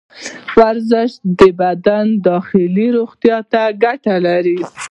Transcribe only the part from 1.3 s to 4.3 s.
د بدن داخلي روغتیا ته ګټه